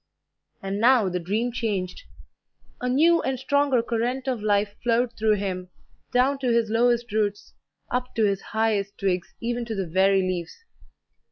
[0.63, 2.05] And now the dream changed.
[2.81, 5.69] A new and stronger current of life flowed through him,
[6.11, 7.53] down to his lowest roots,
[7.91, 10.55] up to his highest twigs, even to the very leaves.